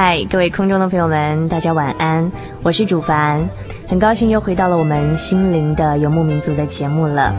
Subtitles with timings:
[0.00, 2.30] 嗨，各位空中的朋友们，大家晚安，
[2.62, 3.44] 我是主凡，
[3.88, 7.34] 很高兴又回到了我们心灵的游牧民族的节目了。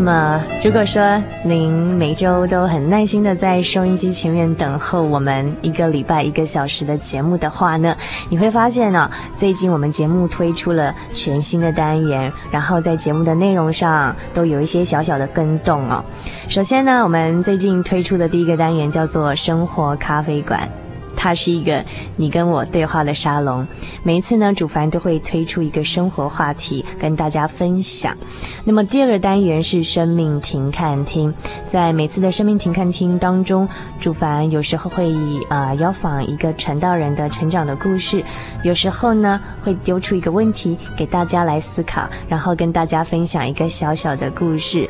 [0.00, 7.96] 那么，如果说您每周都很耐心的在收音机前面等候我们一个礼拜一个小时的节目的话呢，
[8.28, 16.04] 你会发现呢，最近我们节目推出了全新的单元，然后在节目的内容上都有一些小小的更动哦。
[16.46, 20.60] 首先呢，我们最近推出的第一个单元叫做“生活咖啡馆”。
[21.18, 21.84] 它是一个
[22.16, 23.66] 你跟我对话的沙龙，
[24.04, 28.16] 每一次呢，主凡都会推出一个生活话题跟大家分享。
[28.64, 31.34] 那么第二个单元是生命停看听，
[31.68, 35.12] 在每次的生命停看听当中，主凡有时候会
[35.50, 38.22] 呃邀访一个传道人的成长的故事，
[38.62, 44.88] 有时候呢会丢出一个问题给大家来思考，然后跟大家分享一个小小的故事。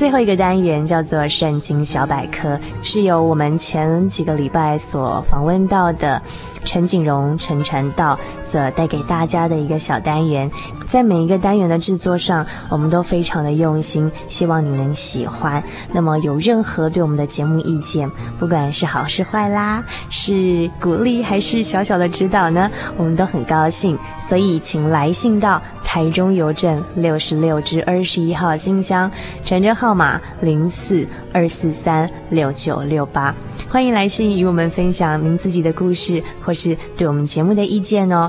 [0.00, 6.22] 最后一个单元叫做《圣经小百科》，是由我们前几个礼拜所访问到的
[6.64, 10.50] 陈景荣陈传道所带给大家的一个小单元。
[10.88, 15.62] 在每一个单元的制作上，我们都非常的用心，希望你能喜欢。
[15.92, 23.96] 那么有任何对我们的节目意见，不管是好是坏啦，是鼓励还是小小的指导呢，我们都很高兴。
[24.18, 29.10] 所以请来信到台中邮政六十六至二十一号信箱，
[29.44, 33.34] 传真号码零四二四三六九六八。
[33.68, 38.28] 欢迎来信与我们分享您自己的故事，或是对我们节目的意见哦。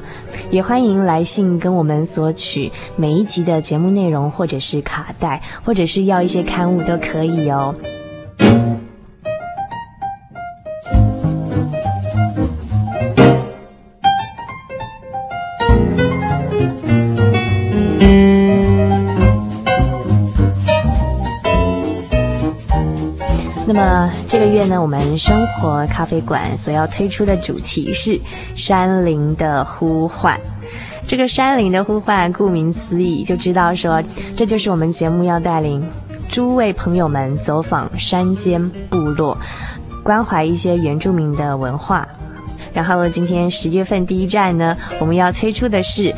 [0.51, 7.73] 也欢迎来信跟我们索取每一集的节目内容，或者是卡带，或者是要一些刊物都可以哦。
[24.31, 28.17] 这个月呢，我们生活咖啡馆所要推出的主题是
[28.55, 30.39] 山林的呼唤。
[31.05, 34.01] 这个山林的呼唤，顾名思义，就知道说，
[34.33, 35.85] 这就是我们节目要带领
[36.29, 39.37] 诸位朋友们走访山间部落，
[40.01, 42.07] 关怀一些原住民的文化。
[42.71, 46.15] 然后今天十月份第一站呢，我们要推出的是。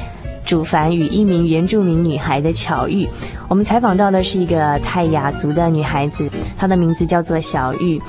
[0.53, 3.09] 祖凡与一名原住民女孩的巧遇，
[3.47, 7.99] 我们采访到的是一个泰雅族的女孩子，她的名字叫做小玉。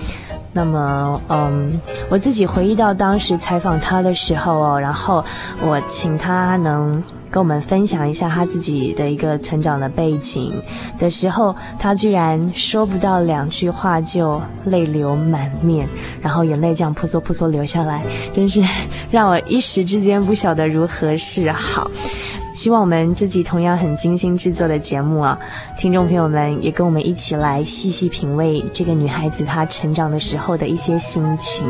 [0.53, 5.25] 那么，嗯，我自己回忆到当时采访她的时候哦，然后
[5.63, 10.53] 我请她能跟我们分享一下她自己的一个成长的背景
[10.99, 15.89] 的时候，她居然说不到两句话就泪流满面，
[16.21, 18.63] 然后眼泪这样扑簌扑簌流下来，真是
[19.11, 21.91] 让我一时之间不晓得如何是好。
[22.55, 25.37] 希望我们这集同样很精心制作的节目啊，
[25.77, 31.67] 听众朋友们也跟我们一起来细细品味这个女孩子她成长的时候的一些心情。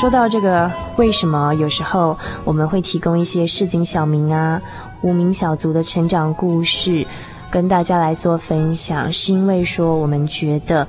[0.00, 4.60] 说到这个，为什么有时候我们会提供一些市井小民啊、
[5.02, 7.06] 无名小卒的成长故事，
[7.50, 9.10] 跟大家来做分享？
[9.10, 10.86] 是因为说我们觉得，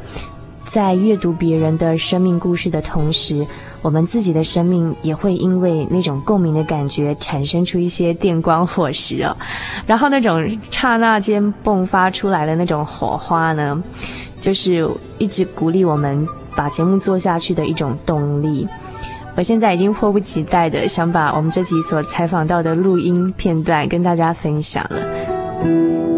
[0.66, 3.46] 在阅读别人的生命故事的同时，
[3.81, 9.38] 我们自己的生命也会因为那种共鸣的感觉产生出一些电光火石哦，
[9.86, 13.81] 然后那种刹那间迸发出来的那种火花呢，
[14.40, 18.68] 就是一直鼓励我们把节目做下去的一种动力。
[19.36, 26.15] 我现在已经迫不及待的想把我们这集所采访到的录音片段跟大家分享了。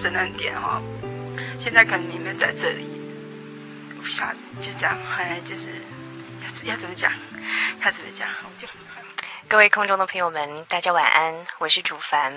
[0.00, 0.80] 神恩典哦，
[1.58, 2.88] 现在可能你们在这里，
[3.98, 5.72] 我不晓得，就这样，哎，就是
[6.64, 7.12] 要要怎么讲，
[7.84, 8.66] 要怎么讲，我就。
[9.46, 12.32] 各位空中的朋友们，大家晚安，我是主凡。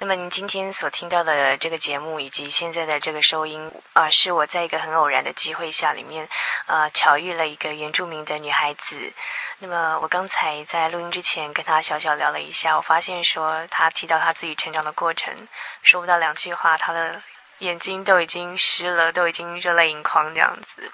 [0.00, 6.28] 那么您今天所听到的这个节目，以及现在的这个收音，啊、呃，是我在一个很偶然的机会下里面，
[6.66, 9.12] 呃，巧遇了一个原住民的女孩子。
[9.58, 15.48] 那么我刚才在录音之前跟他小小聊了一下，我发现说他提到他自己成长的过程，
[15.82, 17.22] 说不到两句话，他的
[17.60, 20.92] 眼睛都已经湿了，都已经热泪盈眶这样子。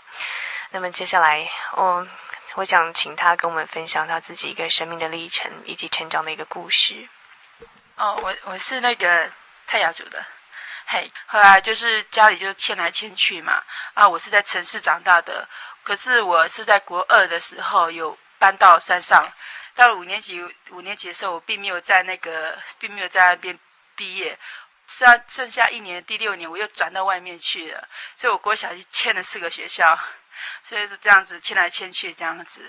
[0.71, 2.07] 那么接下来，我
[2.55, 7.09] 我想请他跟我们分享他自己一个生命的历程以及成长的一个故事。
[7.97, 9.29] 哦，我我是那个
[9.67, 10.25] 泰雅族的，
[10.87, 13.61] 嘿，后来就是家里就迁来迁去嘛，
[13.95, 15.49] 啊，我是在城市长大的，
[15.83, 18.17] 可是我是在国二的时候有。
[18.43, 19.33] 搬到山上，
[19.77, 23.57] 到了五年级，五年级的时候，我并没有在那个，并没有在那边
[23.95, 24.37] 毕业。
[24.89, 29.97] 剩剩下一年，第六年我又转到外面去了，所以我国小就迁了四个学校，
[30.65, 32.69] 所以是这样子迁来迁去这样子。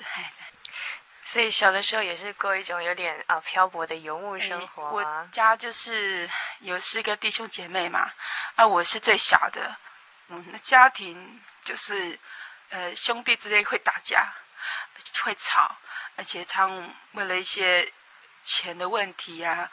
[1.25, 4.91] 所以小的时候也是过一种有点啊漂泊的游牧生活。
[4.91, 6.29] 我家就是
[6.59, 8.11] 有四个弟兄姐妹嘛，
[8.57, 9.75] 啊，我是最小的，
[10.27, 12.19] 嗯，那家庭就是
[12.69, 14.31] 呃兄弟之间会打架。
[15.23, 15.75] 会吵，
[16.15, 17.91] 而且常为了一些
[18.43, 19.69] 钱的问题呀、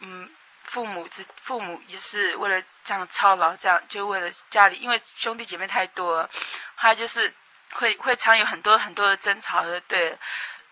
[0.00, 0.30] 嗯，
[0.64, 6.30] 父母之父母也是为了这样操劳，这样就为了家里，因为兄弟姐妹太多了，
[6.76, 7.32] 他就是
[7.72, 9.80] 会会常有很多很多的争吵的。
[9.82, 10.18] 对，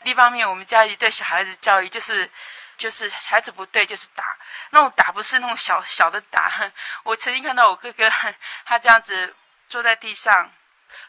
[0.05, 2.31] 一方面我们家里对小孩子教育就是
[2.77, 4.37] 就是孩子不对就是打，
[4.71, 6.71] 那种打不是那种小小的打。
[7.05, 8.11] 我曾经看到我哥哥
[8.67, 9.35] 他这样子
[9.69, 10.53] 坐在地上。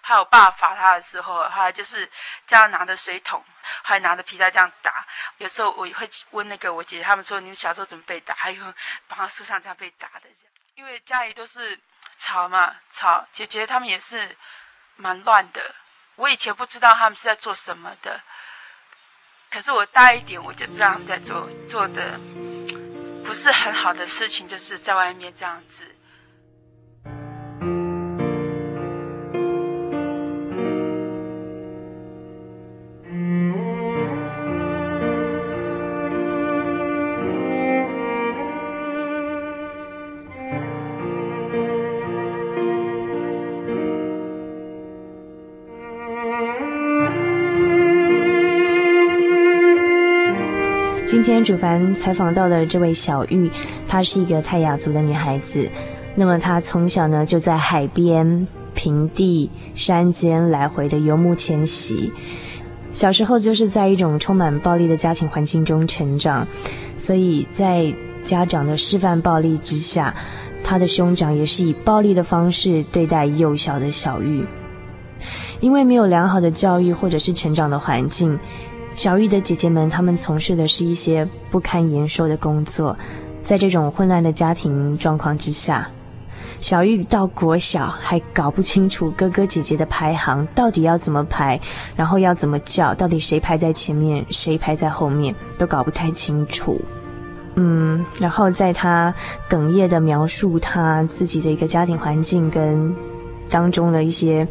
[0.02, 2.10] 还有爸罚他的时候，他就是
[2.48, 3.44] 这样拿着水桶，
[3.84, 5.06] 还拿着皮带这样打。
[5.38, 8.34] 有时候我会问那个我姐姐，他们说，你们小时候怎么被打？
[8.36, 8.74] 还有
[9.08, 10.30] 绑在树上这样被打的。
[10.76, 11.80] 因为家里都是
[12.18, 13.26] 吵嘛，吵。
[13.34, 14.36] 姐姐他们也是
[14.96, 15.76] 蛮乱的。
[16.16, 18.22] 我以前不知道他们是在做什么的，
[19.50, 22.20] 可是我大一点我就知道他们在做做的
[23.26, 25.96] 不是很好的事情，就是在外面这样子。
[51.40, 53.50] 天主凡采访到的这位小玉，
[53.88, 55.70] 她是一个泰雅族的女孩子。
[56.14, 62.12] 那么她从小呢就在海边、平地、山间来回的游牧迁徙。
[62.92, 66.46] 小时候就是在一种充满暴力的家庭环境中成长，
[66.98, 70.14] 所以在家长的示范暴力之下，
[70.62, 74.44] 她的兄长也是以暴力的方式对待幼小的小玉。
[75.62, 78.38] 因为没有良好的教育或者是成长的环境。
[79.00, 82.98] 小玉的姐姐们，她们从事的是一些不堪言说的工作。
[83.46, 85.88] 在这种混乱的家庭状况之下，
[86.60, 91.58] 小玉到国小还搞不清楚哥哥姐姐的排行到底要怎么排，
[91.96, 96.78] 然后要怎么叫，到底谁排在前面，谁排在后面，都搞不太清楚。
[97.56, 99.16] 嗯，然后在她
[99.50, 102.94] 哽咽地描述她自己的一个家庭环境跟
[103.50, 104.48] 当中的一些。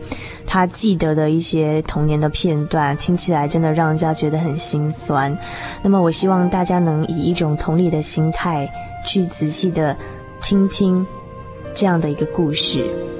[0.50, 5.36] 他记得的一些童年的片段，听起来真的让人家觉得很心酸。
[5.82, 8.66] 那么，我希望大家能以一种同理的心态，
[9.06, 9.94] 去仔细的
[10.40, 11.06] 听听
[11.74, 13.17] 这样的一个故事。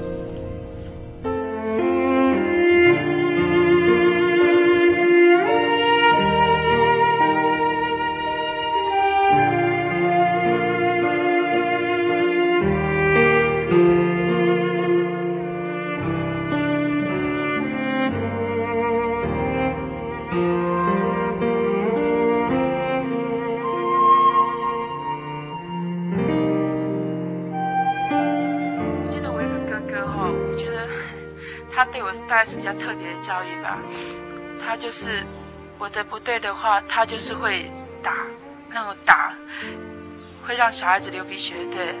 [33.29, 33.77] 教育吧。
[34.65, 35.23] 他就是
[35.77, 37.71] 我的不对的话，他就是会
[38.01, 38.25] 打，
[38.69, 39.31] 那种打
[40.45, 41.53] 会让小孩子流鼻血。
[41.71, 41.93] 对，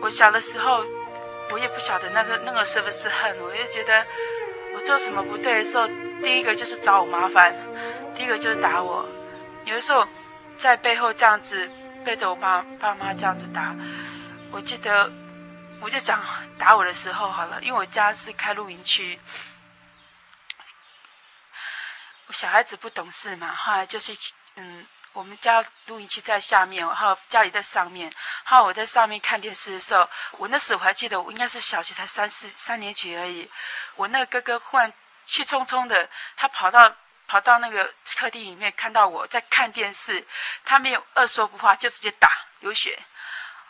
[0.00, 0.82] 我小的时候，
[1.52, 4.02] 我也不晓得那个那个是不是恨，我就觉得
[4.74, 5.86] 我做什么不对的时候，
[6.22, 7.54] 第一个就是找我麻烦，
[8.16, 9.06] 第一个就是打我。
[9.66, 10.06] 有的时候
[10.56, 11.68] 在背后这样子
[12.06, 13.76] 背着我爸爸妈这样子打，
[14.50, 15.12] 我记得
[15.82, 16.18] 我就讲
[16.58, 19.18] 打我的时候好了，因为我家是开露营区。
[22.32, 24.16] 小孩子不懂事嘛，后来就是，
[24.56, 28.12] 嗯，我们家录音机在下面，然后家里在上面，
[28.44, 33.50] 然后我在上面看电视的时候，我那时我还记得，我应该是小学才三四三年级而已。
[33.96, 34.92] 我那个哥哥忽然
[35.24, 36.94] 气冲冲的，他跑到
[37.26, 40.26] 跑到那个客厅里面，看到我在看电视，
[40.64, 42.30] 他没有二说不话，就直接打，
[42.60, 43.02] 流血，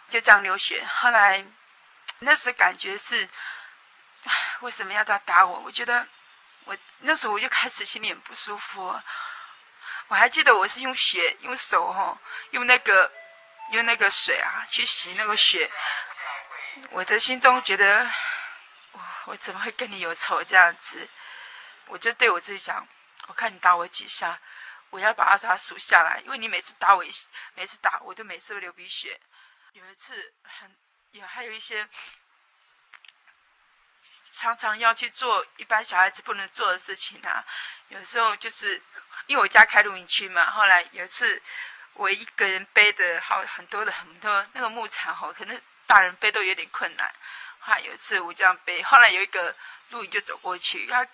[0.08, 0.84] 就这样流血。
[1.00, 1.44] 后来
[2.18, 3.28] 那时感觉是，
[4.60, 5.60] 为什么要他打我？
[5.60, 6.06] 我觉得。
[6.68, 9.00] 我那时候我就开始心里很不舒服，
[10.08, 12.18] 我还记得我是用血用手哦，
[12.50, 13.10] 用那个
[13.70, 15.70] 用那个水啊去洗那个血，
[16.90, 18.04] 我的心中觉得
[18.92, 21.08] 我我怎么会跟你有仇这样子？
[21.86, 22.86] 我就对我自己讲，
[23.28, 24.38] 我看你打我几下，
[24.90, 27.10] 我要把它数下来，因为你每次打我一
[27.54, 29.18] 每次打我都每次都流鼻血，
[29.72, 30.76] 有一次很
[31.12, 31.88] 也还有一些。
[34.38, 37.44] 常常要去做一般小孩子不能做的事情啊，
[37.88, 38.80] 有时候就是
[39.26, 40.48] 因为我家开露营区嘛。
[40.52, 41.42] 后来有一次
[41.94, 47.12] 我一个人背的好很多的很多那个木材吼，可能大人背都有点困难。
[47.58, 49.56] 后来有一次我这样背，后来有一个
[49.88, 51.04] 露营就走过去，他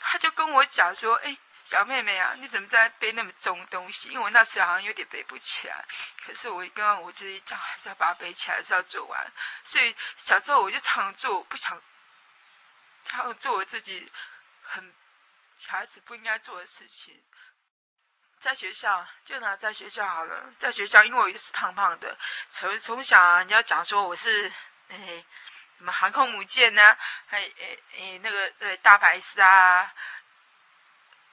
[0.00, 5.84] 他就跟我讲说：“哎，小妹妹啊，你怎么在背那么重东西？”因为我那时好像有点背不起来，
[6.24, 9.30] 可是我刚刚我自己讲还是要把它背起来，是要做完。
[9.62, 11.78] 所以小时候我就常做，不想。
[13.04, 14.10] 他要做我自己
[14.62, 14.94] 很
[15.58, 17.22] 小孩子不应该做的事情，
[18.40, 22.16] 在学校就拿在学校好了，在学校因为我就是胖胖的，
[22.52, 24.52] 从从小啊，你要讲说我是
[24.88, 25.24] 哎
[25.78, 29.94] 什么航空母舰呢、啊，还哎哎那个对大白鲨啊，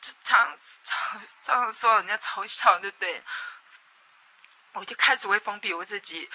[0.02, 3.24] 就常常常说人家嘲笑，对不对？
[4.74, 6.30] 我就开始会封闭我自己。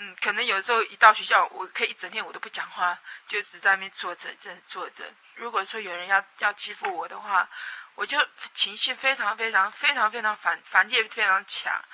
[0.00, 5.04] 嗯，可能有时候一到学校，我可以一整天我都不讲话，就只在那边坐着，这坐着。
[5.34, 7.48] 如果说有人要要欺负我的话，
[7.96, 8.16] 我就
[8.54, 11.84] 情绪非常非常非常非常反反应非常强，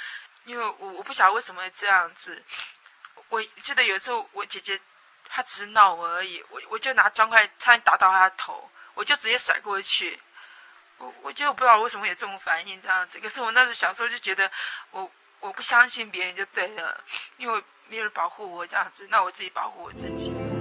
[0.44, 2.44] 因为我我不晓得为什么这样子。
[3.30, 4.78] 我记得有时候我姐姐
[5.30, 10.20] 她只是闹我而已，我我就拿砖块差点打到她的头，我就直接甩过去。
[10.98, 13.18] 我我就不知道为什么有这种反应这样子。
[13.18, 14.52] 可是我那时候小时候就觉得
[14.90, 17.02] 我我不相信别人就对了，
[17.38, 17.64] 因为。
[17.88, 20.53] 没有人保护我这样子，那我自己保护我自己。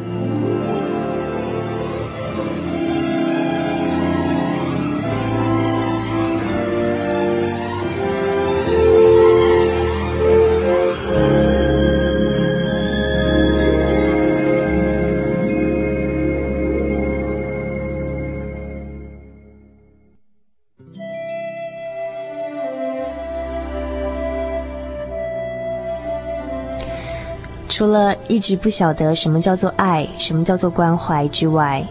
[27.84, 31.86] 除了一直不晓得什么叫做爱，什么叫做关怀之外，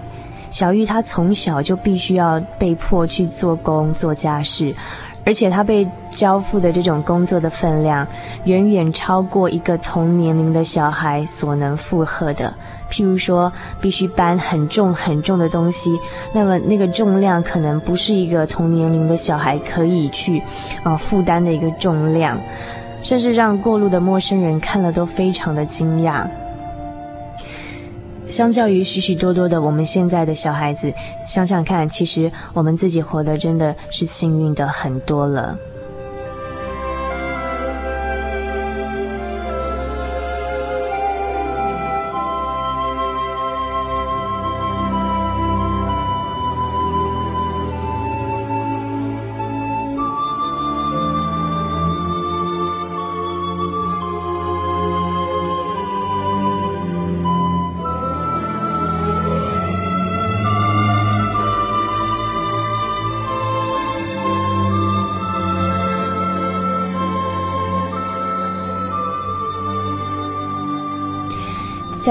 [0.51, 4.75] 小玉她从小就必须要被迫去做工做家事，
[5.27, 8.09] 而且她被交付的这种工作的分量，
[8.45, 12.55] 远远超过一个同年龄的小孩所能负荷的。
[12.91, 15.91] 譬如说，必须搬很重很重的东西，
[16.33, 20.43] 那么那个重量可能不是一个同年龄的小孩可以去、
[20.85, 22.41] 呃、负担的一个重量。
[23.03, 26.27] 甚至让过路的陌生人看了都非常的惊讶。
[28.27, 30.93] 相较于许许多多的我们现在的小孩子，
[31.27, 35.59] 想想看，其实我们自己活得真的是幸运的很多了。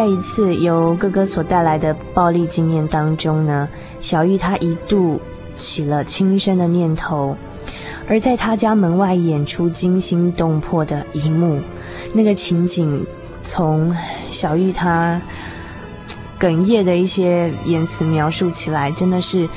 [0.02, 5.22] 在一次由哥哥所带来的暴力经验当中呢，小玉她一度
[5.58, 7.38] 起了轻生的念头，
[8.10, 11.62] 而在他家门外演出惊心动魄的一幕，
[12.14, 13.06] 那个情景
[13.44, 13.96] 从
[14.32, 15.22] 小玉她
[16.40, 19.48] 哽咽的一些言辞描述起来，真的是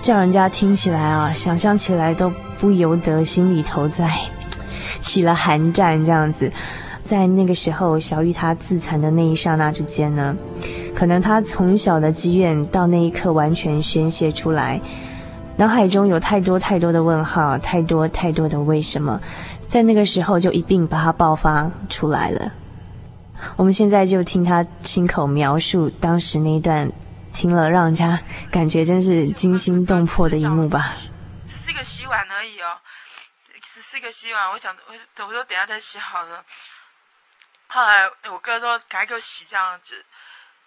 [0.00, 4.10] 叫人家听起来啊，想象起来都不由得心里头在
[4.98, 6.50] 起了寒战这样子。
[7.08, 10.36] 在那个时候，小玉她自残的那一刹那之间呢，
[10.94, 14.78] 可能她从小的积怨到那一刻完全宣泄出来，
[15.56, 19.18] 脑海中有太多太多的问号，太多太多的为什么，
[19.66, 22.52] 在那个时候就一并把它爆发出来了。
[23.56, 26.92] 我们现在就听她亲口描述当时那一段，
[27.32, 30.92] 听了让人家感觉真是惊心动魄的一幕吧。
[31.46, 32.76] 只是一个洗碗而已哦，
[33.74, 36.44] 只是一个洗碗，我想我我说等下再洗好了。
[37.68, 40.04] 后来我哥说赶快给我洗这样子，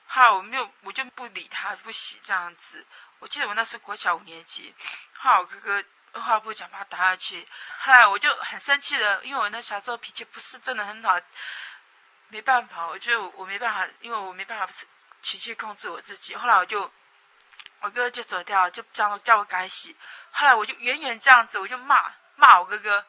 [0.07, 2.85] 后来我没有，我就不理他，不洗这样子。
[3.19, 4.73] 我记得我那时国小五年级，
[5.17, 7.47] 后来我哥哥二话不讲把他打下去。
[7.79, 11.19] 后来我就很生气的，因为我那小时候脾气不是真的很好，
[12.27, 14.71] 没办法，我就我没办法，因为我没办法
[15.21, 16.35] 情绪控制我自己。
[16.35, 16.81] 后来我就，
[17.81, 19.95] 我哥哥就走掉了，就这样叫我改洗。
[20.31, 23.05] 后来我就远远这样子，我就骂骂我哥哥。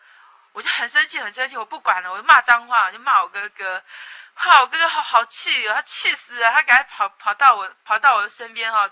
[0.52, 3.82] 我就很生气，很生气，我不管了，我就骂脏话，我就骂我哥哥。
[4.34, 8.90] 后来我哥哥好好气哦，他气死了，他赶快跑跑到我跑到我的身边哈，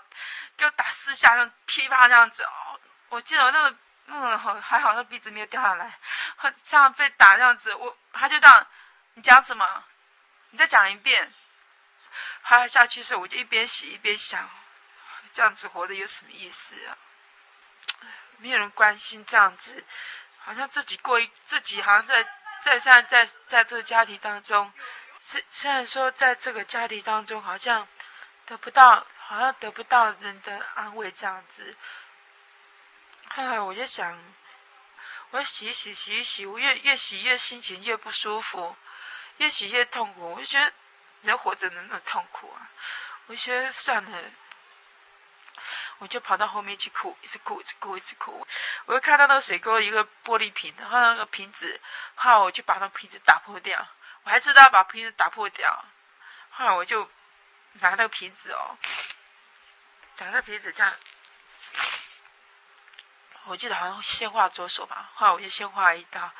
[0.57, 2.79] 给我打四下，像噼啪这样子哦。
[3.09, 3.75] 我记得我那个
[4.07, 5.97] 嗯，还好那鼻子没有掉下来，
[6.65, 8.67] 这样被打这样子，我他就这样，
[9.13, 9.83] 你讲什么？
[10.51, 11.33] 你再讲一遍。
[12.43, 14.49] 他下去时，我就一边洗一边想，
[15.33, 16.97] 这样子活着有什么意思啊？
[18.37, 19.85] 没有人关心这样子。
[20.43, 22.23] 好像自己过一自己，好像在
[22.61, 24.71] 在现在在在这个家庭当中，
[25.19, 27.87] 虽虽然说在这个家庭当中，好像
[28.45, 31.75] 得不到，好像得不到人的安慰这样子。
[33.29, 34.17] 后来我就想，
[35.29, 38.75] 我洗一洗洗一洗，我越越洗越心情越不舒服，
[39.37, 40.33] 越洗越痛苦。
[40.33, 40.73] 我就觉得
[41.21, 42.69] 人活着能那么痛苦啊？
[43.27, 44.21] 我就觉得算了。
[46.01, 48.47] 我就跑到后面去哭，一直哭，一直哭，一直哭。
[48.87, 51.79] 我又看到那个水沟一个玻璃瓶，然后那个瓶子，
[52.15, 53.87] 后来我就把那个瓶子打破掉。
[54.23, 55.85] 我还知道把瓶子打破掉。
[56.49, 57.07] 后来我就
[57.73, 58.75] 拿那个瓶子哦，
[60.17, 60.91] 拿那个瓶子这样。
[63.43, 66.31] 我记得好像先画左手吧，后来我就先画一刀。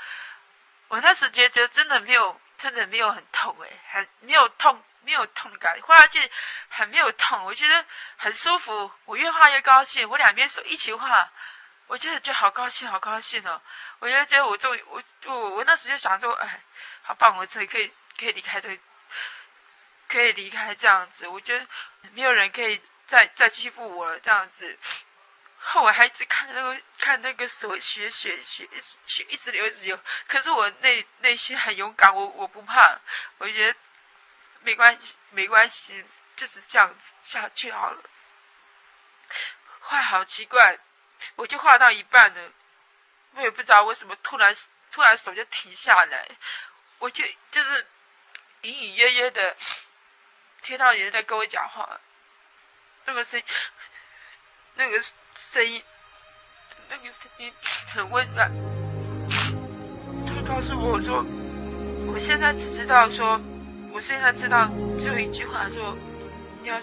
[0.87, 4.81] 我那时觉得真的没有，真的没有很痛诶，很没有痛。
[5.03, 6.31] 没有痛感，画下去
[6.69, 7.83] 很没有痛，我觉得
[8.17, 8.91] 很舒服。
[9.05, 11.27] 我越画越高兴，我两边手一起画，
[11.87, 13.59] 我觉得就好高兴，好高兴哦！
[13.97, 16.61] 我觉得，觉得我终于，我我我那时就想说，哎，
[17.01, 18.79] 好棒，我这里可以可以离开这，
[20.07, 21.27] 可以离开这样子。
[21.27, 21.65] 我觉得
[22.11, 24.77] 没有人可以再再欺负我了，这样子。
[25.61, 28.67] 后来还一直看那个看那个手血血血
[29.07, 32.99] 血一直流一直流，可是我内内心很勇敢，我我不怕，
[33.37, 33.79] 我觉得。
[34.63, 38.03] 没关系，没关系，就是这样子下去好了。
[39.79, 40.77] 画好奇怪，
[41.35, 42.51] 我就画到一半了，
[43.33, 44.55] 我也不知道为什么突然
[44.91, 46.29] 突然手就停下来，
[46.99, 47.87] 我就就是
[48.61, 49.57] 隐隐约约的
[50.61, 51.99] 听到有人在跟我讲话，
[53.05, 53.45] 那个声音，
[54.75, 55.03] 那个
[55.53, 55.81] 声音，
[56.89, 57.51] 那个声音
[57.93, 58.51] 很温暖。
[60.25, 61.25] 他告诉我说，
[62.11, 63.39] 我现在只知道说。
[63.93, 65.93] 我现在知道最后一句话说，
[66.61, 66.79] 你要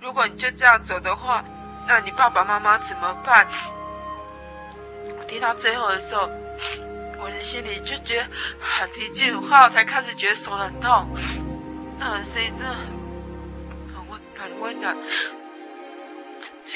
[0.00, 1.44] 如果你就这样走的话，
[1.86, 3.46] 那你爸爸妈妈怎么办？
[5.18, 6.22] 我听到最后的时候，
[7.18, 8.26] 我的心里就觉得
[8.62, 11.06] 很平静，后来才开始觉得手很痛。
[11.98, 12.86] 那声音真的很
[13.94, 14.96] 很温很温暖，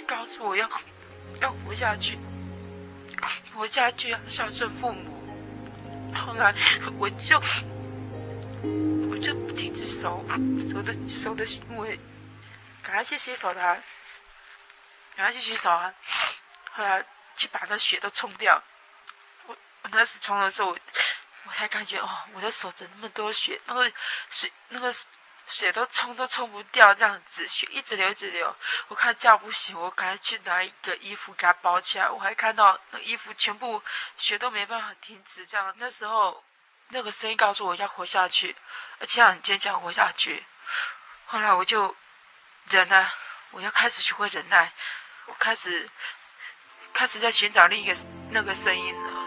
[0.07, 0.69] 告诉我要
[1.41, 2.19] 要活下去，
[3.55, 6.15] 活下去要孝顺父母。
[6.15, 6.55] 后来
[6.99, 7.41] 我就。
[9.09, 10.23] 我就不停止手
[10.71, 11.99] 手的手的行为，
[12.83, 13.83] 赶快去洗手台，
[15.17, 15.95] 赶快去洗手啊！
[16.73, 17.03] 后来
[17.35, 18.63] 去把那血都冲掉。
[19.47, 20.79] 我我那时冲的时候，我，
[21.47, 23.59] 我才感觉哦，我的手怎么那么多血？
[23.65, 23.91] 那个
[24.29, 24.93] 水那个
[25.49, 28.55] 水都冲都冲不掉，这样子血一直流一直流。
[28.89, 32.09] 我看这样不行，我赶快去拿一个衣服给它包起来。
[32.11, 33.83] 我还看到那个衣服全部
[34.17, 36.43] 血都没办法停止，这样那时候。
[36.91, 38.55] 那个声音告诉我要活下去，
[39.01, 40.47] 而且要很坚强活下去。
[41.25, 41.97] 后来我就
[42.71, 43.13] 忍了，
[43.51, 44.73] 我要开始学会忍耐，
[45.25, 45.91] 我开始
[46.93, 47.97] 开始在寻找另一个
[48.31, 49.26] 那个声音了。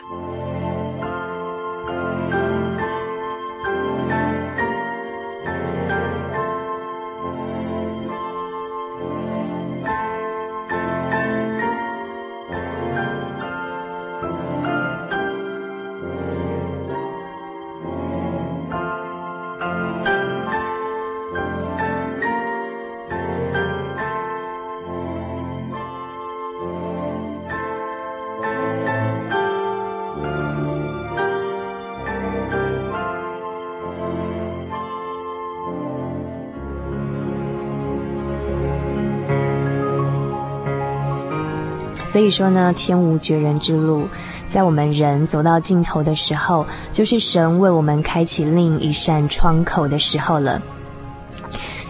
[42.01, 44.07] 所以说呢，天无绝人之路，
[44.47, 50.61] 在我们人走到尽头的时候，就是神为我们开启另一扇窗口的时候了。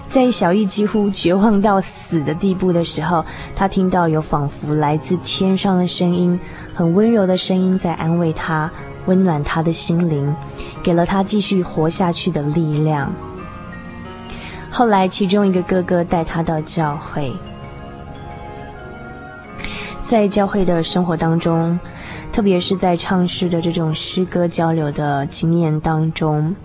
[0.10, 3.24] 在小易几乎绝望到死的地步的时候，
[3.56, 6.38] 他听到有仿佛来自天上的声音，
[6.74, 8.70] 很温柔的声音在安慰他，
[9.06, 10.36] 温暖他的心灵，
[10.82, 13.14] 给了他继续活下去的力量。
[14.72, 17.32] 后来，其中一个哥哥带他到教会。
[20.10, 21.80] 在教会的生活当中，
[22.34, 26.56] 特别是在唱诗的这种诗歌交流的经验当中，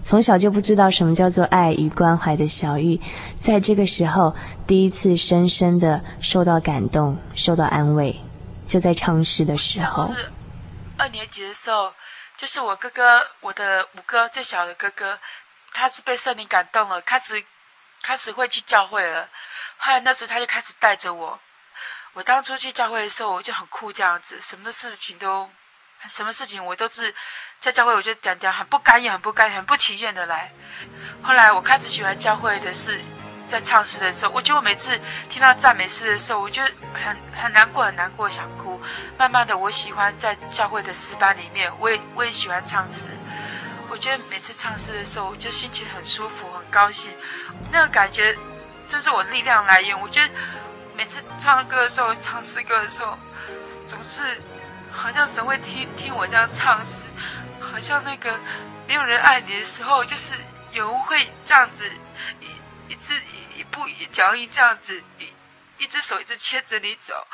[0.00, 3.00] 从小就不知道什么叫做爱与关怀的小玉，
[3.40, 4.32] 在这个时候
[4.64, 8.14] 第一次深深的受到感动，受到安慰，
[8.64, 10.14] 就在唱诗的时候。
[10.96, 11.92] 二年级的时候，
[12.38, 15.18] 就是我哥哥，我的五哥最小的哥哥，
[15.72, 17.44] 他是被圣灵感动了，开始
[18.04, 19.28] 开始会去教会了。
[19.78, 21.36] 后来那时他就开始带着我。
[22.14, 25.50] 我当初去教会的时候，我就很酷这样子，什么事情都，
[26.08, 27.12] 什么事情我都是
[27.60, 30.52] 在教会，我就讲讲，很不甘愿、很不甘愿、很不情愿的来。
[31.22, 33.00] 后来我开始喜欢教会的是，
[33.50, 34.96] 在唱诗的时候，我觉得我每次
[35.28, 38.80] 听到赞美诗的时候，我就很很难过、很难过，想哭。
[39.18, 43.10] 慢慢的，我喜欢在教会的诗班里面，我也我也喜欢唱诗。
[43.90, 47.12] 我觉得每次唱诗的时候，我就心情很舒服、很高兴，
[47.72, 48.36] 那个感觉，
[48.88, 50.00] 这是我力量来源。
[50.00, 50.30] 我觉得。
[50.96, 53.18] 每次唱歌的时候，唱诗歌的时候，
[53.86, 54.40] 总是
[54.92, 57.04] 好像神会听听我这样唱诗，
[57.60, 58.38] 好像那个
[58.86, 60.32] 没有人爱你的时候，就是
[60.72, 61.90] 有会这样子
[62.40, 63.20] 一一只
[63.56, 65.32] 一步一脚印这样子，一
[65.82, 67.26] 一只手一直牵着你走。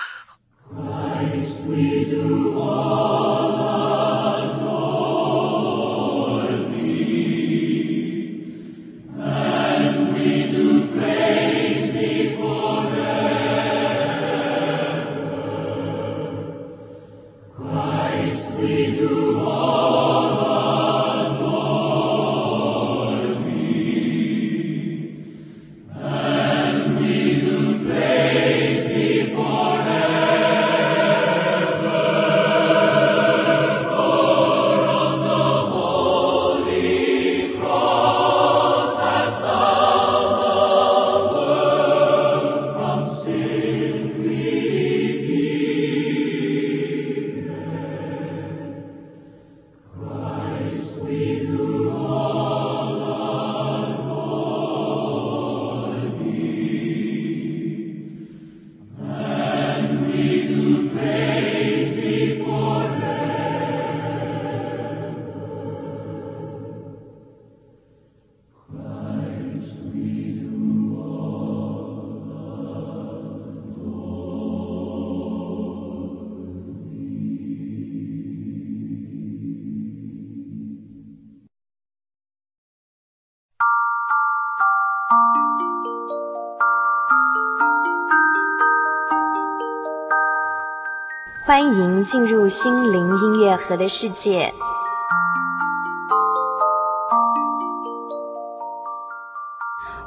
[91.50, 94.54] 欢迎进入心灵音乐盒的世界。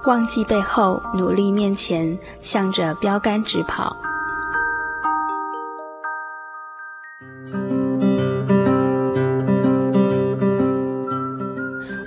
[0.05, 3.93] 忘记背后，努力面前，向着标杆直跑。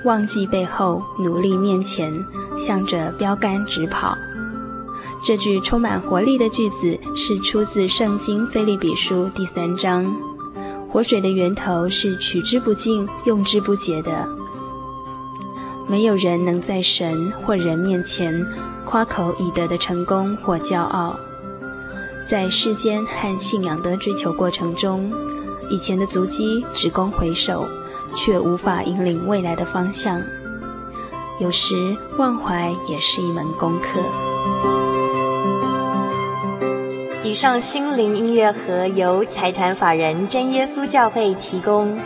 [0.06, 2.10] 忘记背后，努力面前，
[2.56, 4.16] 向着标杆直跑。
[5.26, 10.16] 这句充满活力的句子是出自《圣经·腓立比书》第三章。
[10.88, 14.28] 活水的源头是取之不尽、用之不竭的。
[15.88, 18.40] 没有人能在神或人面前
[18.84, 21.18] 夸口已得的成功或骄傲。
[22.28, 25.12] 在世间和信仰的追求过程中，
[25.68, 27.66] 以前的足迹只供回首，
[28.14, 30.22] 却无法引领未来的方向。
[31.40, 33.98] 有时忘怀也是一门功课。
[37.22, 41.98] 以上心灵音乐盒由财团法人真耶稣教会提供。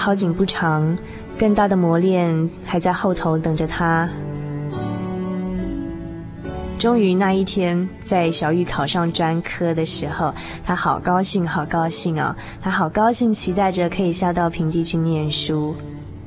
[0.00, 0.96] 好景不长，
[1.38, 4.08] 更大的磨练还在后头等着他。
[6.78, 10.34] 终于那一天，在小玉考上专科的时候，
[10.64, 12.34] 他好高兴，好高兴哦！
[12.62, 15.76] 他好高兴，期待着可以下到平地去念书，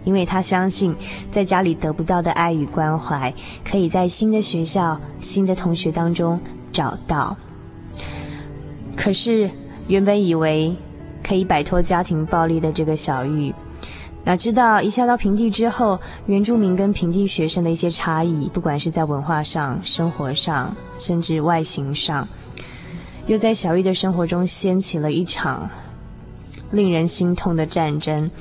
[0.04, 0.96] 因为他相信，
[1.32, 3.34] 在家里得不到的爱与关怀，
[3.68, 6.40] 可以在新的学校、新的同学当中
[6.72, 7.36] 找到。
[8.96, 9.50] 可是，
[9.88, 10.76] 原本以为
[11.24, 13.54] 可以摆脱家庭暴力的这个小玉。
[14.26, 22.26] 哪知道一下到平地之后，原住民跟平地学生的一些差异，不管是在文化上、生活上，甚至外形上，
[23.28, 25.70] 又在小玉的生活中掀起了一场
[26.72, 28.32] 令人心痛的战争。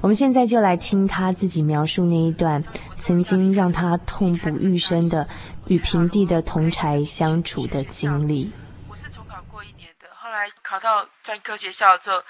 [0.00, 2.62] 我们现在就来听他自己描述那一段
[2.98, 5.26] 曾经让他痛不欲生的
[5.66, 8.50] 与平地的同柴相处的经历。
[8.88, 12.24] 我是重考过一年的，后来考到专科学校之后。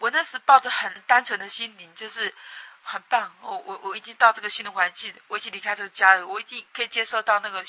[0.00, 2.32] 我那时抱着很单纯的心灵，就是
[2.84, 3.34] 很棒。
[3.42, 7.64] 我我我已经到这个新的环境，我已经离开这个家了，我已经可以接受到那个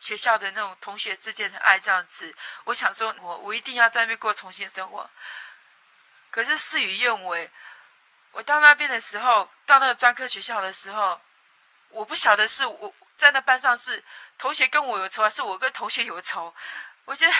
[0.00, 2.34] 学校的那种同学之间的爱这样子。
[2.64, 5.08] 我想说我，我我一定要在那边过重新生活。
[6.32, 7.48] 可是事与愿违，
[8.32, 11.20] 我到那边的时候，到那个专科学校的时候，
[11.90, 14.02] 我不晓得是我在那班上是
[14.36, 16.52] 同学跟我有仇，还是我跟同学有仇。
[17.04, 17.32] 我觉得。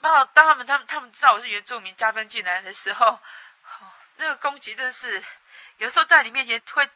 [0.00, 3.18] 那当他们他们他们知道我是原住民加分进来的时候，
[4.16, 5.24] 那个攻击真是，
[5.78, 6.88] 有时候在你面前会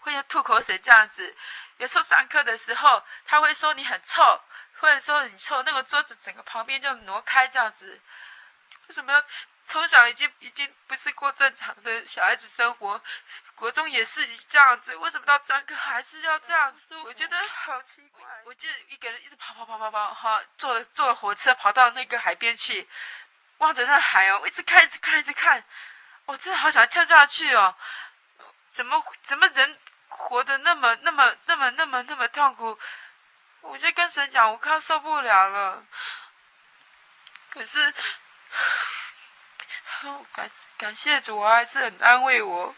[0.00, 1.36] 会吐口水这样子，
[1.78, 4.40] 有时候上课的时候他会说你很臭，
[4.80, 8.00] 或者说你臭，那个桌子整个旁边就挪开这样子，
[8.88, 9.22] 为什么要？
[9.68, 13.02] 从小已经已经不是过正常的小孩子生活，
[13.56, 16.96] 国中也是这样子，为什么到专科还是要这样子？
[17.04, 18.22] 我觉得好奇怪。
[18.44, 22.86] 我记得一个人一直跑跑跑跑跑，哈，坐了坐了火车跑到那个海边去，
[23.58, 25.64] 望着那海哦，一直看一直看一直看，
[26.26, 27.74] 我真的好想跳下去哦！
[28.72, 32.78] 怎么怎么人活得那么那么那么那么那么痛苦？
[33.62, 35.84] 我就跟神讲，我快要受不了了。
[37.50, 37.94] 可是。
[40.34, 42.74] 感感谢主，啊还是很安慰我，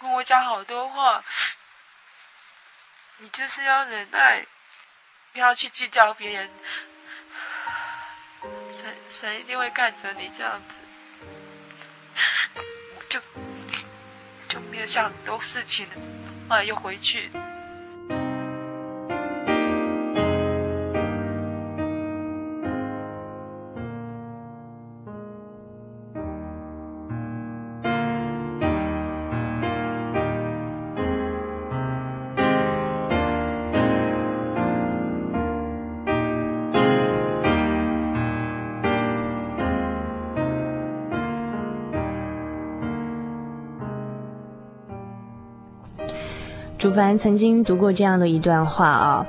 [0.00, 1.24] 跟我讲好多话。
[3.20, 4.46] 你就是要忍耐，
[5.32, 6.50] 不要去计较别人，
[8.72, 10.78] 神神一定会看着你这样子。
[13.08, 13.20] 就
[14.48, 15.88] 就没有想很多事情，
[16.48, 17.30] 后来又回去。
[46.78, 49.26] 主凡曾经读过这样的一段话啊，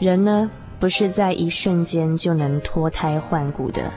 [0.00, 3.92] 人呢，不是在一瞬间就能脱胎换骨的，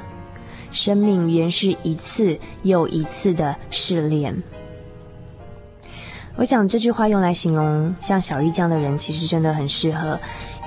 [0.70, 4.36] 生命原是一次又一次的试炼。
[6.36, 10.20] 我想这句话用来形容像小玉这样的人，其实真的很适合。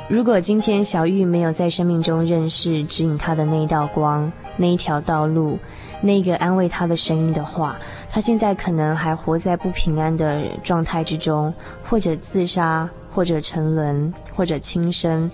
[0.08, 5.58] 如果今天小玉没有在生命中认识指引她的那一道光，那一条道路，
[6.00, 7.76] 那个安慰她的声音的话，
[8.08, 11.52] 她现在可能还活在不平安的状态之中，
[11.84, 15.28] 或者自杀，或者沉沦，或者轻生，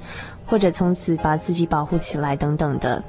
[0.46, 3.04] 或者从此把自己保护起来等等的，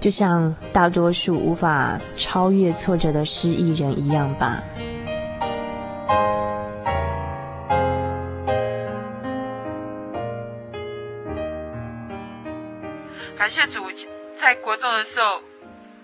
[0.00, 4.60] 就像大多数无法超越挫折的失意人一样吧。
[13.48, 13.90] 感谢主，
[14.36, 15.42] 在国中的时候，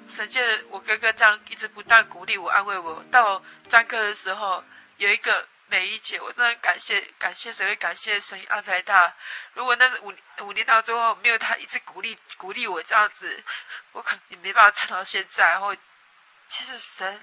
[0.09, 3.05] 神借我哥哥这样一直不断鼓励我、安慰我。
[3.11, 4.65] 到专科的时候，
[4.97, 9.13] 有一个美一姐，我真的感谢感谢神，会感谢神安排她。
[9.53, 13.45] 如果那五五年当中没有他一直鼓励鼓励我这样子，
[13.93, 15.45] 我肯定没办法撑到现在。
[15.45, 15.77] 然后，
[16.49, 17.21] 其实神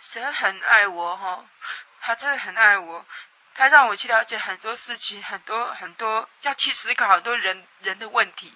[0.00, 1.44] 神很爱我哈，
[2.00, 3.04] 他真的很爱我，
[3.56, 8.54] 他让我去了解很多事情，很多很多要去思考很多人人的问题。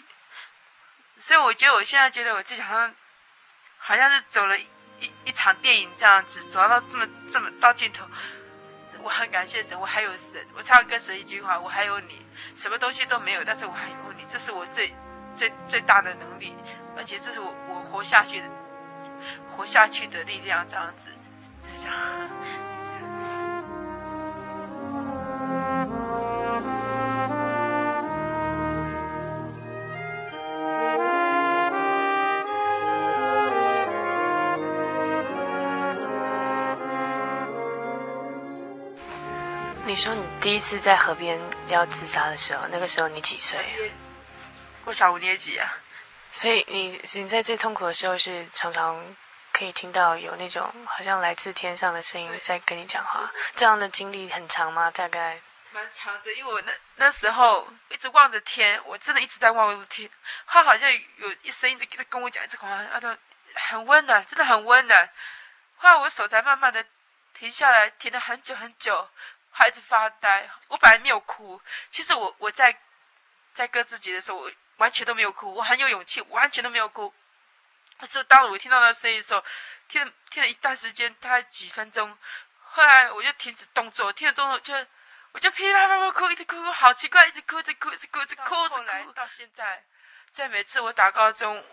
[1.24, 2.94] 所以我觉得我现在觉得我自己好像，
[3.78, 4.68] 好像是走了一
[5.24, 8.04] 一场电影这样子，走到这么这么到尽头。
[9.02, 10.46] 我很感谢神，我还有神。
[10.54, 14.94] 我常跟神一句话：我还有你，什么东西都没有，但是我还有你，这是我最
[15.34, 16.54] 最最大的能力，
[16.94, 18.48] 而且这是我我活下去的
[19.50, 21.08] 活下去的力量，这样子，
[21.62, 22.73] 是这样。
[39.94, 43.64] 你说你第一次在河边要自杀的时候，那个时候你几岁？
[44.86, 45.72] 我小五年级啊。
[46.32, 49.00] 所以你你在最痛苦的时候是常常
[49.52, 54.90] 可以听到有那种好像来自天上的声音在跟你讲话，这样的经历很长吗？
[54.90, 55.40] 大概？
[55.70, 60.10] 蛮长的，因为我那那时候一直望着天，我真的一直在望着天，
[60.48, 63.16] 他好像有一声音在跟我讲这个话，啊，都
[63.54, 65.08] 很温暖，真的很温暖。
[65.76, 66.84] 后来我手才慢慢的
[67.38, 69.08] 停下来，停了很久很久，
[69.54, 70.50] 还一直发呆。
[70.68, 72.76] 我本来没有哭，其实我我在
[73.54, 77.14] 在割自己的时候，我完全都没有哭，我很有勇气，完全都没有哭。
[77.98, 79.42] 可是当我听到那声音的时候，
[79.88, 82.18] 听听了一段时间，大概几分钟，
[82.64, 84.74] 后来我就停止动作，听了动作就
[85.32, 88.42] 我就噼里啪啦哭，一直哭，好奇怪，一直哭，一直哭，一直哭，一直哭。
[88.68, 89.84] 后来到现在，
[90.32, 91.64] 在每次我打高中，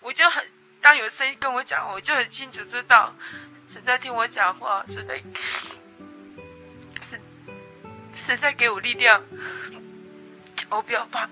[0.00, 0.50] 我就很
[0.82, 3.14] 当有声音跟我讲，我就很清楚知道
[3.68, 5.83] 神在听我讲话，神在神
[8.26, 9.22] 神在给我力量，
[10.56, 11.28] 叫我不要怕。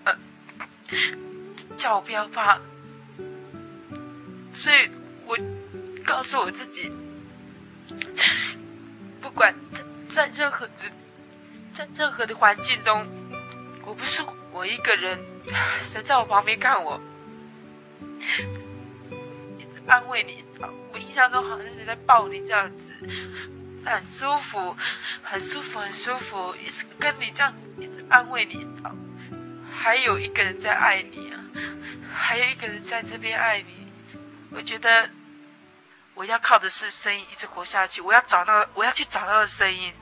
[1.79, 2.61] 叫我不要怕，
[4.53, 4.91] 所以
[5.25, 5.37] 我
[6.05, 6.93] 告诉我自己，
[9.23, 9.55] 不管
[10.11, 10.73] 在，在任何的
[11.73, 13.09] 在任何的环境中，
[13.87, 15.19] 我不是我一个人，
[15.83, 17.01] 神在我旁边看我，
[19.59, 20.45] 一直安慰你。
[20.93, 22.95] 我印象中好像是在抱你这样子，
[23.85, 24.77] 很舒服，
[25.23, 28.66] 很舒服，很舒服，一直跟你这样，一直安慰你。
[29.75, 31.40] 还有一个人在爱你啊，
[32.14, 33.92] 还有一个人在这边爱你。
[34.51, 35.11] 我觉得
[36.14, 39.92] 我要靠的是声音一直活下去，我要找到，我要去找到的声音。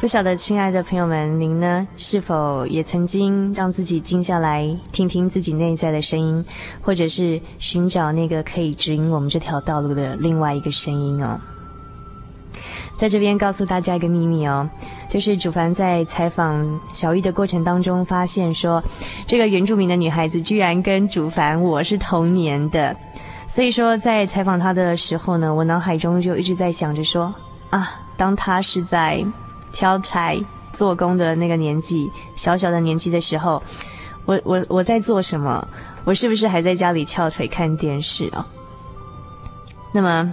[0.00, 1.86] 不晓得，亲爱的朋友们，您呢？
[1.98, 6.42] 是否也曾经让自己静下来，听听自己内在的声音，
[6.80, 11.38] 或者是寻找那个可以指引我们这条道路的另外一个声音哦？
[12.96, 14.66] 在这边告诉大家一个秘密哦，
[15.06, 18.82] 就是主凡在采访小玉的过程当中，发现说，
[19.26, 22.96] 这个原住民的女孩子居然跟主凡我是同年的，
[23.46, 27.34] 所以说在采访她的时候呢，我脑海中就一直在想着说，
[27.68, 29.22] 啊，当她是在。
[29.72, 30.40] 挑柴
[30.72, 33.62] 做工的那个年纪，小小的年纪的时候，
[34.24, 35.66] 我我我在做什么？
[36.04, 38.46] 我是不是还在家里翘腿看电视啊？
[39.92, 40.32] 那么，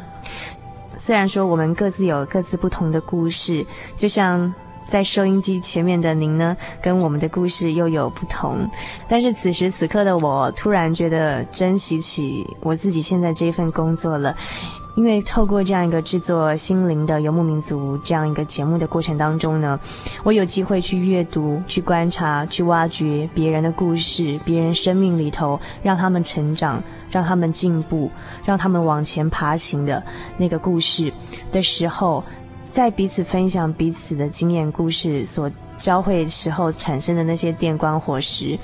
[0.98, 4.54] 虽然说我们各自有各自不同的故事，就像
[4.88, 8.70] 在收音机前面的您呢，跟我们的故事又有不同，
[9.08, 14.36] 但是此时此刻的我，突然觉得珍惜起我自己现在这份工作了。
[14.96, 19.80] 因为透过这样一个制作心灵的游牧民族这样一个节目的过程当中呢，
[20.24, 26.82] 我有机会去阅读、去观察、去挖掘别人的故事，别人生命里头让他们成长、
[27.12, 28.10] 让他们进步、
[28.44, 30.04] 让他们往前爬行的
[30.36, 31.14] 那个故事
[31.52, 32.24] 的时候，
[32.72, 38.58] 在彼此分享彼此的经验故事所交汇时候产生的那些电光火石，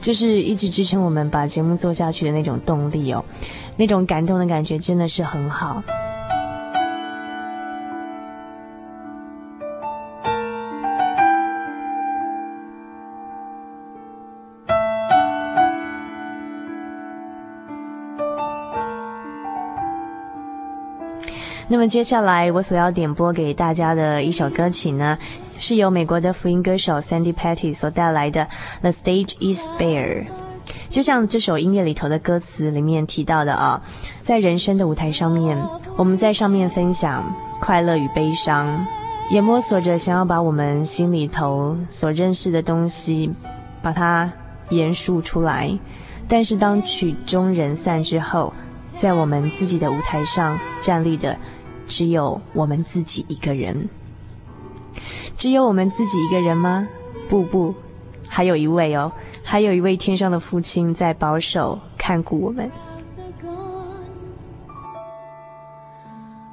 [0.00, 3.24] 就是一直支撑我们把节目做下去的那种动力哦。
[3.76, 5.82] 那种感动的感觉真的是很好。
[21.72, 25.16] 那么接下来我所要点播给大家的一首歌曲呢，
[25.58, 28.42] 是由美国的福音歌手 Sandy Patty 所带来的
[28.82, 30.24] 《The Stage Is Bare》。
[30.90, 33.82] 就像这首音乐里头的歌词里面提到的啊，
[34.20, 35.56] 在人生的舞台上面，
[35.96, 37.24] 我们在上面分享
[37.58, 38.86] 快乐与悲伤，
[39.30, 43.32] 也摸索着想要把我们心里头所认识的东西，
[43.80, 44.30] 把它
[44.68, 45.74] 言述出来。
[46.28, 48.52] 但是当曲终人散之后，
[48.94, 51.34] 在我们自己的舞台上站立的，
[51.92, 53.90] 只有我们自己一个人。
[55.36, 56.88] 只有我们自己一个人吗？
[57.28, 57.74] 不不，
[58.26, 59.12] 还有一位哦，
[59.44, 62.70] 还有一位天上的父亲在保守看顾我们。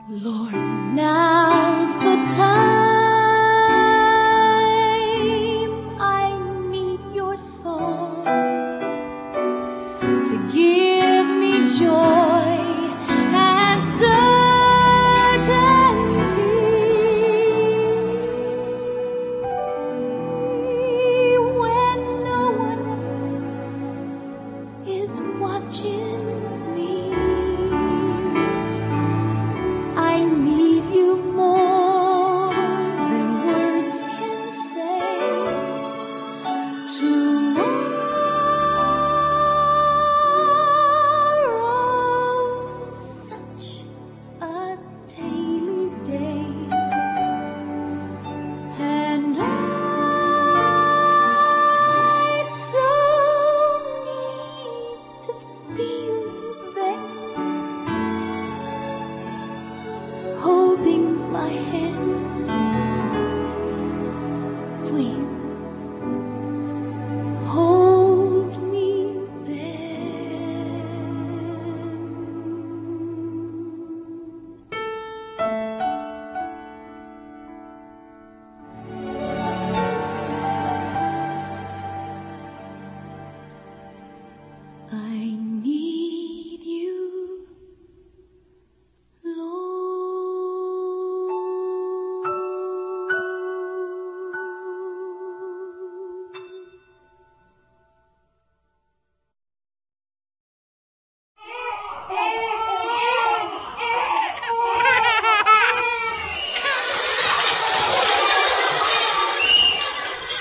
[0.10, 0.58] Lord,
[0.94, 2.79] now the time.“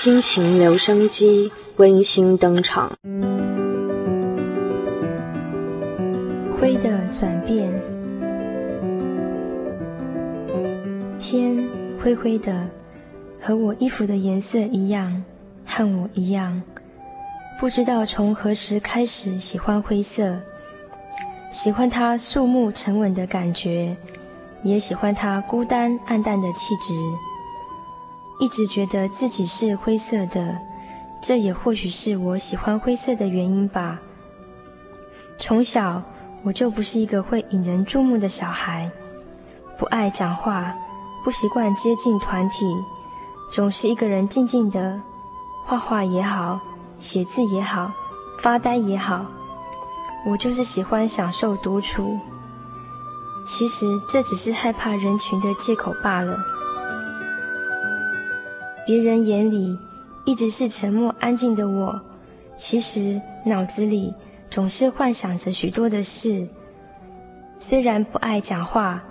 [0.01, 2.93] 心情留声机”温馨登场。
[6.57, 7.69] 灰的转变，
[11.19, 11.67] 天
[12.01, 12.65] 灰灰的，
[13.41, 15.21] 和我衣服的颜色一样，
[15.65, 16.63] 和我一样。
[17.59, 20.39] 不知道从何时开始喜欢灰色，
[21.51, 23.97] 喜欢它肃穆沉稳的感觉，
[24.63, 26.93] 也喜欢它孤单黯淡的气质。
[28.39, 30.57] 一直觉得自己是灰色的，
[31.21, 33.99] 这也或许是我喜欢灰色的原因吧。
[35.37, 36.01] 从小。
[36.41, 38.89] 我就不是一个会引人注目的小孩，
[39.77, 40.73] 不爱讲话，
[41.21, 42.65] 不习惯接近团体，
[43.51, 45.01] 总是一个人静静的
[45.65, 46.57] 画画也好，
[46.97, 47.91] 写字也好，
[48.39, 49.25] 发呆也好，
[50.25, 52.17] 我就是喜欢享受独处。
[53.45, 56.37] 其实这只是害怕人群的借口罢了。
[58.89, 59.77] 别人眼里
[60.25, 62.01] 一直是沉默安静的我，
[62.57, 64.15] 其实脑子里。
[64.49, 66.47] 总是幻想着许多的事，
[67.59, 69.03] 虽然不爱讲话，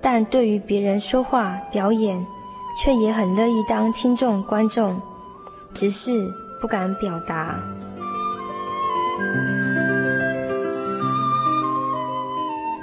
[0.00, 2.24] 但对于别人说话表演，
[2.80, 5.02] 却也很乐意当听众观众，
[5.72, 6.12] 只是
[6.60, 7.58] 不敢表达。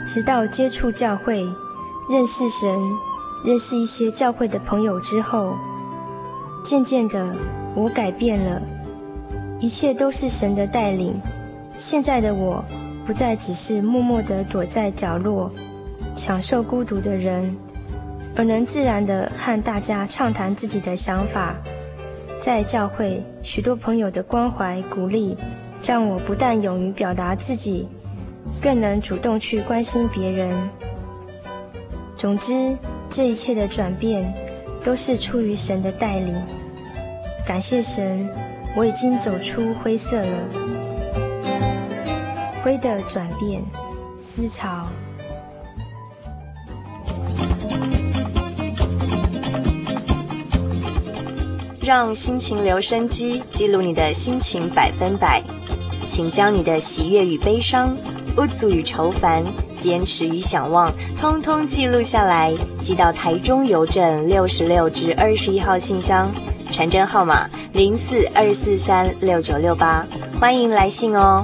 [0.06, 1.48] 直到接触教会，
[2.10, 2.78] 认识神，
[3.46, 5.56] 认识一些教会的朋友之后，
[6.64, 7.36] 渐渐的
[7.76, 8.62] 我改变了，
[9.60, 11.20] 一切都是神的带领。
[11.78, 12.64] 现在的我，
[13.06, 15.52] 不再只是默默地躲在角落，
[16.16, 17.56] 享受孤独的人，
[18.36, 21.56] 而能自然地和大家畅谈自己的想法。
[22.40, 25.38] 在教会，许多朋友的关怀鼓励，
[25.84, 27.88] 让我不但勇于表达自己，
[28.62, 30.56] 更能主动去关心别人。
[32.18, 32.76] 总之，
[33.10, 34.32] 这一切的转变，
[34.84, 36.36] 都是出于神的带领。
[37.46, 38.30] 感谢神，
[38.76, 40.38] 我已经走出灰色了。
[42.64, 43.64] 灰的转变，
[44.16, 44.88] 思潮。
[51.84, 55.42] 让心情留声机记录你的心情百分百，
[56.08, 57.98] 请将你的喜悦与悲伤、
[58.36, 59.44] 不足与愁烦、
[59.82, 66.32] 坚持与想望，通通记录下来，寄到台中邮政六十六至二十一号信箱，
[66.72, 70.06] 传真号码零四二四三六九六八，
[70.40, 71.44] 欢迎来信哦。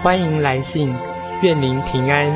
[0.00, 0.94] 欢迎来信，
[1.42, 2.30] 愿您平安。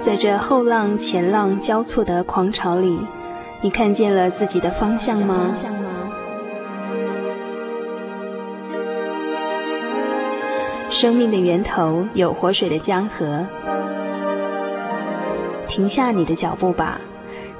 [0.00, 2.98] 在这后浪前浪交错的狂潮里，
[3.60, 5.54] 你看见了自己的方向吗？
[10.92, 13.46] 生命的源头有活水的江河。
[15.66, 17.00] 停下你的脚步吧，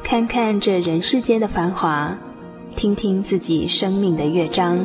[0.05, 2.15] 看看这人世间的繁华，
[2.77, 4.79] 听听自己生命的乐章。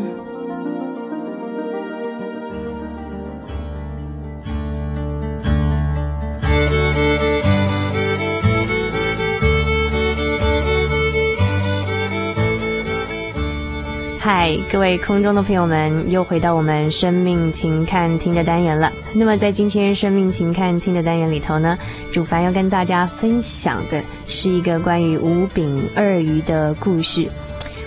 [14.70, 18.92] 各位空中的朋友们，又回到我们生命停看听的单元了。
[19.16, 21.78] 那么在今天生命停看听的单元里头呢，
[22.12, 27.30] 主凡要跟大家分享的是一个关于五饼二鱼的故事。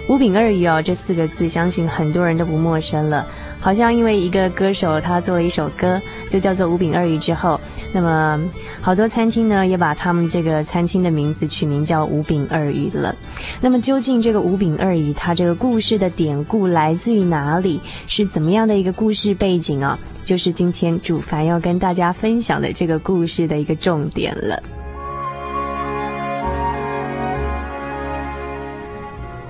[0.09, 3.26] 五饼二鱼哦，这四个字相信很多人都不陌生了。
[3.61, 7.61] 好像因为一个歌手他做了一首歌，就叫做五饼二鱼之后，
[7.93, 8.41] 那么
[8.81, 13.15] 好多餐厅呢也把他们这个餐厅的名字取名叫五饼二鱼了。
[13.61, 17.81] 那么究竟这个五饼二鱼它这个故事的典故来自于哪里？
[18.07, 19.99] 是怎么样的一个故事背景啊？
[20.25, 24.63] 就是今天主凡要跟大家分享的这个故事的一个重点了。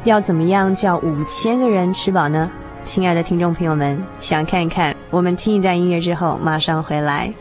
[0.05, 2.51] 要怎么样叫五千个人吃饱呢？
[2.91, 4.93] 亲爱的听众朋友们，想看一看？
[5.11, 7.33] 我们听一段音乐之后，马上回来。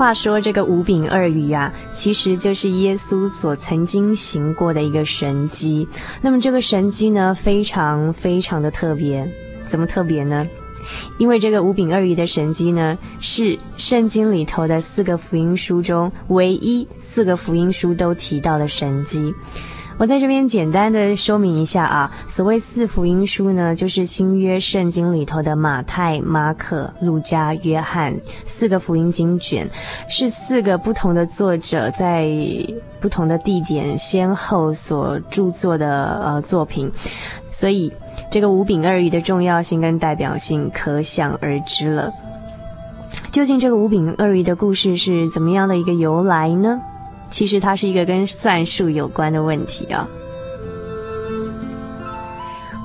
[0.00, 5.86] 话说这个五饼二鱼呀，其实就是耶稣所曾经行过的一个神迹。
[6.22, 9.30] 那么这个神迹呢，非常非常的特别。
[9.68, 10.48] 怎么特别呢？
[11.18, 19.34] 因为这个五饼二鱼的神迹呢，是圣经里头的四个福音书中唯一四个福音书都提到的神迹。
[20.00, 29.68] 我在这边简单的说明一下啊，所谓四福音书呢，就是新约圣经里头的马太、马可、路加、约翰四个福音经卷，
[30.08, 32.30] 是四个不同的作者在
[32.98, 36.90] 不同的地点先后所著作的呃作品，
[37.50, 37.92] 所以
[38.30, 42.10] 这个五饼二鱼的重要性跟代表性可想而知了。
[43.30, 46.80] 究竟这个五饼二鱼的故事是怎么样的一个由来呢？
[47.30, 50.06] 其实它是一个跟算术有关的问题啊。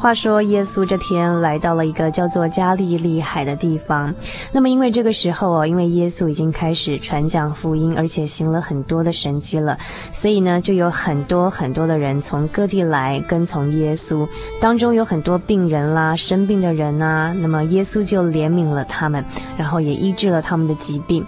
[0.02, 4.14] 话说耶稣这天来到了一个叫做加利利海的地方，
[4.52, 9.76] 那么因为这个时候哦，因为耶稣已经开始传讲福音，而且行了很多的神迹了，
[10.12, 14.28] 所以呢，就有很多很多的人从各地来跟从耶稣，
[14.60, 19.26] 当中有很多病人啦、生病的人呐，那么耶稣就怜悯了他们，
[19.58, 21.26] 然后也医治了他们的疾病。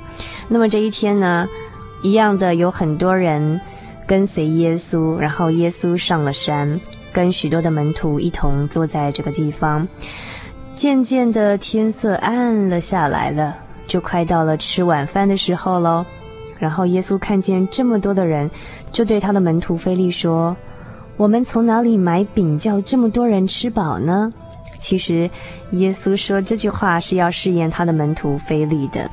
[0.47, 1.47] 那么这一天呢，
[2.08, 3.60] 一样的有很多人
[4.08, 6.80] 跟随耶稣，然后耶稣上了山，
[7.12, 9.86] 跟许多的门徒一同坐在这个地方。
[10.74, 16.05] 渐渐的天色暗了下来了，就快到了吃晚饭的时候喽。
[16.58, 18.49] 然后耶稣看见这么多的人，
[18.91, 20.55] 就对他的门徒腓力说
[21.18, 24.32] ：“我们从哪里买饼叫这么多人吃饱呢？”
[24.78, 25.30] 其实，
[25.71, 29.09] 耶稣说这句话是要试验他的门徒腓利的。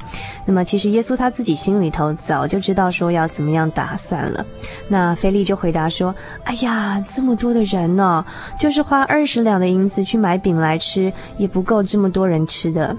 [0.46, 4.44] 那么，其实耶稣他自己心里头早就知道说要怎么样打算了。
[4.88, 8.24] 那腓利就回答说：“哎呀，这么多的人呢、
[8.58, 12.96] 就是花二十两的银子去买饼来吃，也不够这么多人吃的。”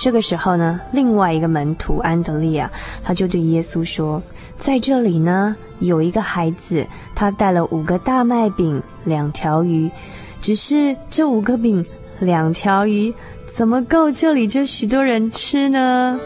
[0.00, 2.70] 这个时候呢，另外一个门徒安德烈亚，
[3.04, 4.22] 他就对耶稣说
[4.58, 9.90] ：“在这里呢，有一个孩子，他带了五个大麦饼，两条鱼。”
[10.42, 11.86] 只是这五个饼、
[12.18, 13.14] 两条鱼，
[13.46, 16.18] 怎么够这里这许多人吃呢？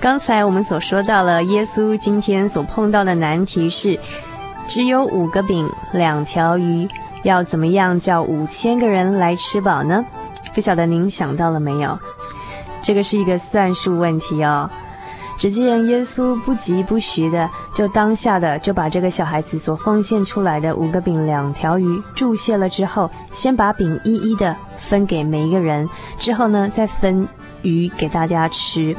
[0.00, 4.00] 刚才我们所说到了，耶稣今天所碰到的难题是，
[4.66, 6.88] 只有五个饼、两条鱼，
[7.24, 10.02] 要怎么样叫五千个人来吃饱呢？
[10.54, 11.98] 不晓得您想到了没有？
[12.80, 14.70] 这个是一个算术问题哦。
[15.38, 27.26] 只见耶稣不疾不徐的，就当下的就把这个小孩子所奉献出来的五个饼两条鱼祝谢了之后，先把饼一一的分给每一个人，之后呢再分
[27.62, 28.96] 鱼给大家吃。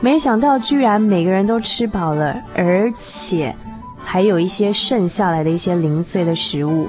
[0.00, 3.56] 没想到居然每个人都吃饱了，而且
[4.04, 6.88] 还有一些剩下来的一些零碎的食物。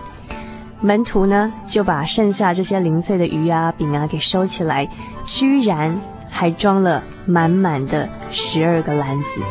[0.82, 4.90] 门徒呢就把剩下这些零碎的鱼啊饼啊给收起来，
[5.26, 5.98] 居然
[6.30, 7.02] 还装了。
[7.30, 9.42] 满满的十二个篮子，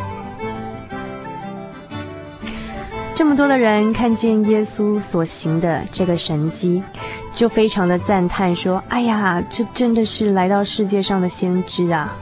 [3.15, 6.83] 这么多的人看见耶稣所行的这个神迹，
[7.33, 12.13] 就非常的赞叹说：“哎呀，这真的是来到世界上的先知啊！”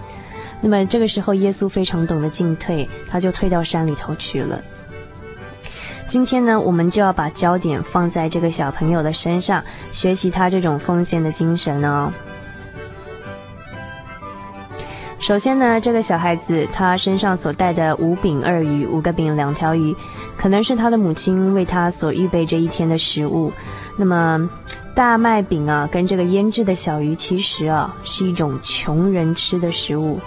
[0.62, 4.62] 那么这个时候，耶稣非常懂得进退，他就退到山里头去了。
[6.06, 12.14] 今天呢，我们就要把焦点放在这个小朋友的身上，学习他这种奉献的精神哦。
[15.28, 19.94] 首先呢，这个小孩子他身上所带的五饼二鱼，五个饼两条鱼，
[20.38, 23.52] 可能是他的母亲为他所预备这一天的食物。
[23.98, 24.50] 那么
[24.96, 30.18] 大麦饼啊，跟这个腌制的小鱼，其实啊是一种穷人吃的食物。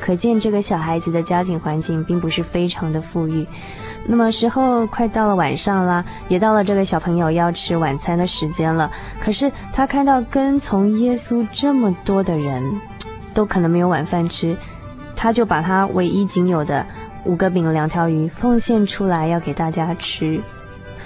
[0.00, 3.46] 可见这个小孩子的家庭环境并不是非常的富裕。
[4.04, 8.90] 那么时候快到了晚上啦，也到了这个小朋友要吃晚餐的时间了。
[9.20, 12.80] 可是他看到跟从耶稣这么多的人。
[13.34, 14.56] 都可能没有晚饭吃，
[15.16, 16.86] 他就把他唯一仅有的
[17.24, 20.40] 五个饼两条鱼奉献出来，要给大家吃。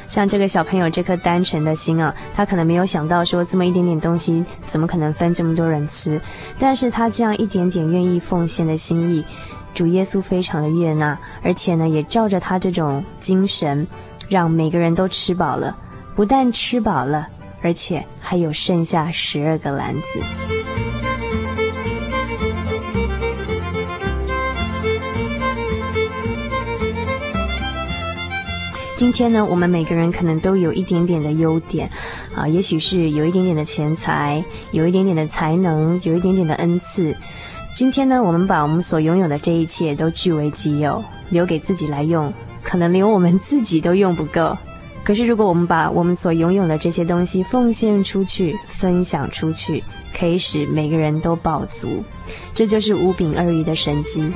[0.07, 6.21] 像这个小朋友这颗单纯的心啊，他可能没有想到说这么一点点东西怎么可能分这么多人吃，
[6.61, 9.25] 但是他这样一点点愿意奉献的心意，
[9.75, 13.85] 主耶稣非常的悦纳，而且呢也照着他这种精神，
[14.29, 15.77] 让每个人都吃饱了，
[16.15, 17.27] 不但吃饱了，
[17.61, 20.56] 而且还有剩下十二个篮子。
[28.97, 31.91] 今天呢，我们每个人可能都有一点点的优点，
[32.35, 37.15] 啊，也许是有一点点的钱财，有一点点的才能，有一点点的恩赐。
[37.75, 42.33] 今天呢，我们把我们所拥有的这一切都据为己有，留给自己来用，
[42.63, 44.57] 可能连我们自己都用不够。
[45.05, 49.85] 可是，如果我们把我们所拥有的这些东西奉献出去，分享出去，
[50.19, 52.03] 可以使每个人都饱足，
[52.55, 54.33] 这就是五饼二鱼的神迹。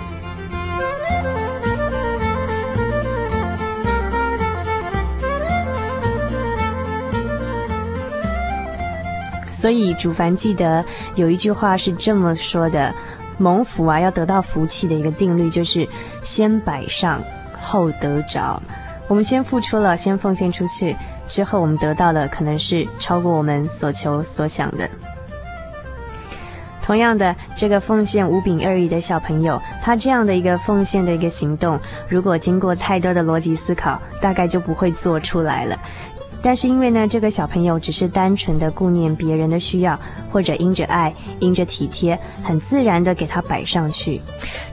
[9.61, 10.83] 所以，主凡记得
[11.17, 12.95] 有一句话是这么说的：
[13.37, 15.87] 蒙福啊，要得到福气的一个定律就是
[16.23, 17.23] 先摆上，
[17.61, 18.59] 后得着。
[19.07, 20.97] 我们先付出了，先奉献出去，
[21.29, 24.89] 之后我们得到的可能是超过我们所求所想的。
[26.83, 35.79] 同样的，这个奉献五饼二鱼的小朋友，他这样的一个奉献的一个行动，如果经过太多的逻辑思考，大概就不会做出来了。
[36.43, 39.99] 但是因为呢，这个小朋友只是单纯的顾念别人的需要，
[40.32, 44.20] 或者因着爱、因着体贴，很自然的给他摆上去。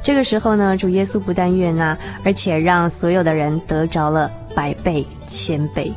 [0.01, 5.93] 这个时候呢，主耶稣不但悦纳，而且让所有的人得着了百倍、千倍。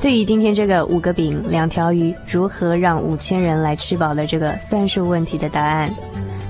[0.00, 5.90] 对于今天这个五个饼两条鱼如何让五千人来吃饱的这个算术问题的答案，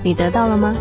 [0.03, 0.75] 你得到了吗？